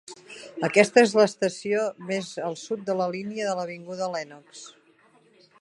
Aquesta 0.67 1.03
és 1.07 1.13
l'estació 1.19 1.83
més 2.13 2.31
al 2.49 2.59
sud 2.63 2.83
de 2.89 2.97
la 3.03 3.09
línia 3.17 3.47
de 3.51 3.55
l'avinguda 3.61 4.13
Lenox. 4.17 4.69